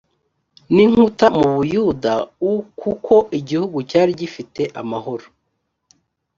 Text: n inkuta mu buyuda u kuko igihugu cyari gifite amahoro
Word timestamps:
n 0.73 0.75
inkuta 0.85 1.25
mu 1.37 1.47
buyuda 1.55 2.13
u 2.51 2.53
kuko 2.81 3.13
igihugu 3.39 3.77
cyari 3.89 4.11
gifite 4.21 4.61
amahoro 4.81 5.25